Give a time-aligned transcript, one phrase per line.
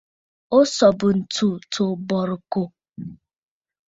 [0.57, 2.65] O sɔ̀bə ntsu tǒ bɔ̀rɨkòò.